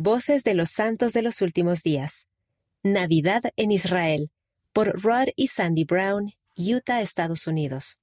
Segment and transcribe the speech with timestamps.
[0.00, 2.28] Voces de los Santos de los Últimos Días.
[2.84, 4.30] Navidad en Israel,
[4.72, 7.98] por Rod y Sandy Brown, Utah, Estados Unidos.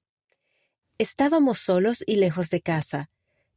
[0.97, 3.09] Estábamos solos y lejos de casa,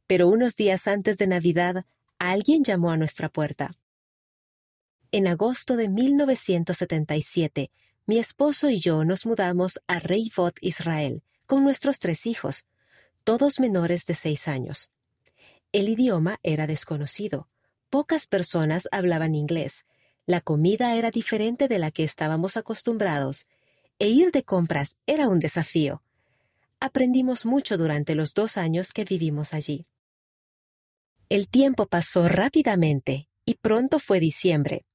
[0.07, 1.83] pero unos días antes de Navidad
[2.17, 3.77] alguien llamó a nuestra puerta.
[5.11, 7.71] En agosto de 1977,
[8.05, 12.65] mi esposo y yo nos mudamos a Reivot, Israel, con nuestros tres hijos,
[13.25, 14.91] todos menores de seis años.
[15.73, 17.48] El idioma era desconocido
[17.89, 19.85] Pocas personas hablaban inglés,
[20.27, 23.47] la comida era diferente de la que estábamos acostumbrados,
[23.97, 26.03] e ir de compras era un desafío.
[26.79, 29.87] Aprendimos mucho durante los dos años que vivimos allí.
[31.29, 34.85] El tiempo pasó rápidamente y pronto fue diciembre.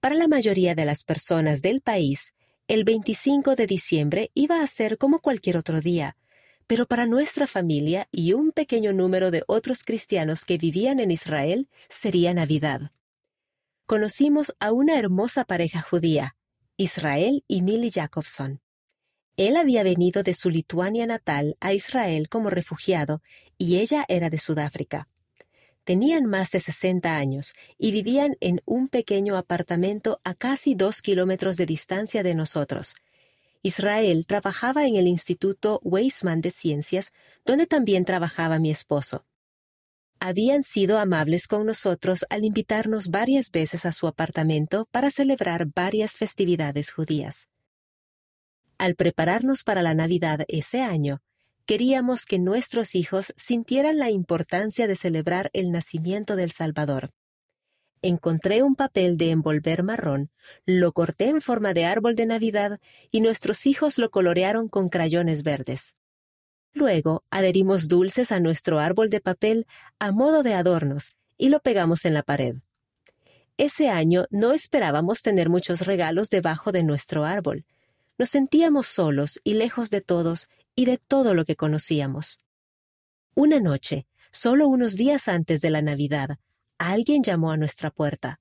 [0.00, 2.34] Para la mayoría de las personas del país,
[2.68, 6.16] el 25 de diciembre iba a ser como cualquier otro día,
[6.66, 11.68] pero para nuestra familia y un pequeño número de otros cristianos que vivían en Israel
[11.88, 12.90] sería Navidad.
[13.86, 16.36] Conocimos a una hermosa pareja judía,
[16.76, 18.60] Israel y Millie Jacobson.
[19.36, 23.22] Él había venido de su Lituania natal a Israel como refugiado
[23.58, 25.08] y ella era de Sudáfrica.
[25.84, 31.56] Tenían más de 60 años y vivían en un pequeño apartamento a casi dos kilómetros
[31.56, 32.96] de distancia de nosotros,
[33.66, 37.12] Israel trabajaba en el Instituto Weizmann de Ciencias,
[37.44, 39.26] donde también trabajaba mi esposo.
[40.20, 46.16] Habían sido amables con nosotros al invitarnos varias veces a su apartamento para celebrar varias
[46.16, 47.48] festividades judías.
[48.78, 51.20] Al prepararnos para la Navidad ese año,
[51.64, 57.10] queríamos que nuestros hijos sintieran la importancia de celebrar el nacimiento del Salvador
[58.06, 60.30] encontré un papel de envolver marrón,
[60.64, 65.42] lo corté en forma de árbol de Navidad y nuestros hijos lo colorearon con crayones
[65.42, 65.94] verdes.
[66.72, 69.66] Luego adherimos dulces a nuestro árbol de papel
[69.98, 72.56] a modo de adornos y lo pegamos en la pared.
[73.56, 77.64] Ese año no esperábamos tener muchos regalos debajo de nuestro árbol.
[78.18, 82.40] Nos sentíamos solos y lejos de todos y de todo lo que conocíamos.
[83.34, 86.38] Una noche, solo unos días antes de la Navidad,
[86.78, 88.40] alguien llamó a nuestra puerta.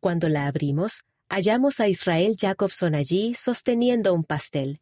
[0.00, 4.80] Cuando la abrimos, hallamos a Israel Jacobson allí sosteniendo un pastel.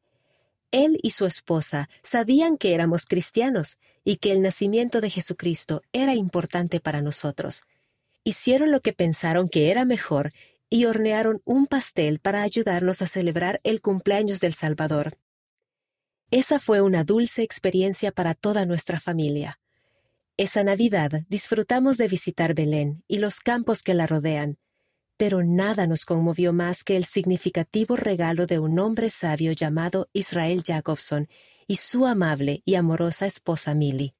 [0.71, 6.15] Él y su esposa sabían que éramos cristianos y que el nacimiento de Jesucristo era
[6.15, 7.65] importante para nosotros.
[8.25, 10.33] Hicieron lo que pensaron que era mejor
[10.71, 15.17] y hornearon un pastel para ayudarnos a celebrar el cumpleaños del Salvador.
[16.31, 19.59] Esa fue una dulce experiencia para toda nuestra familia.
[20.39, 24.57] Esa Navidad disfrutamos de visitar Belén y los campos que la rodean,
[25.17, 30.63] pero nada nos conmovió más que el significativo regalo de un hombre sabio llamado Israel
[30.65, 31.29] Jacobson
[31.67, 34.15] y su amable y amorosa esposa Millie.